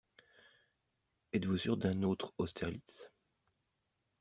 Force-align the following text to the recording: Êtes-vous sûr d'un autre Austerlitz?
Êtes-vous 1.31 1.59
sûr 1.59 1.77
d'un 1.77 2.01
autre 2.01 2.33
Austerlitz? 2.39 3.11